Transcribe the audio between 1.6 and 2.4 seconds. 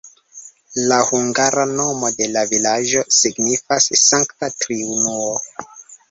nomo de